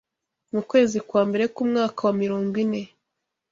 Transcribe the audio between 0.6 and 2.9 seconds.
kwezi kwa mbere k’umwaka wa mirongo ine